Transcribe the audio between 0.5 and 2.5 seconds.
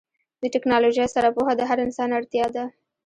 ټیکنالوژۍ سره پوهه د هر انسان اړتیا